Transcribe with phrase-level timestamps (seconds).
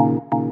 [0.00, 0.47] you